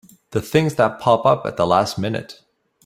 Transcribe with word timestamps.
The 0.31 0.41
things 0.41 0.77
that 0.77 0.99
pop 0.99 1.27
up 1.27 1.45
at 1.45 1.57
the 1.57 1.67
last 1.67 1.99
minute! 1.99 2.41